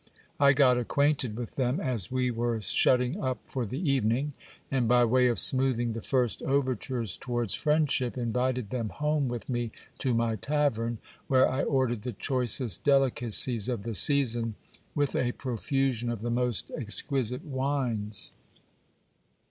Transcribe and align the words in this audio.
I 0.39 0.53
got 0.53 0.79
acquainted 0.79 1.35
with 1.37 1.57
them 1.57 1.79
as 1.79 2.09
we 2.09 2.31
were 2.31 2.59
shutting 2.59 3.21
up 3.23 3.37
for 3.45 3.67
the 3.67 3.77
evening; 3.87 4.33
and, 4.71 4.87
by 4.87 5.05
way 5.05 5.27
of 5.27 5.37
smoothing 5.37 5.91
the 5.93 6.01
first 6.01 6.41
overtures 6.41 7.15
towards 7.17 7.53
friendship, 7.53 8.17
invited 8.17 8.71
them 8.71 8.89
home 8.89 9.27
with 9.27 9.47
me 9.47 9.69
to 9.99 10.15
my 10.15 10.37
tavern, 10.37 10.97
where 11.27 11.47
I 11.47 11.61
ordered 11.61 12.01
the 12.01 12.13
choicest 12.13 12.83
delicacies 12.83 13.69
of 13.69 13.83
the 13.83 13.93
season, 13.93 14.55
with 14.95 15.15
a 15.15 15.33
profusion 15.33 16.09
of 16.09 16.21
the 16.23 16.31
most 16.31 16.71
ex 16.75 16.99
quisite 17.03 17.43
wines. 17.43 18.31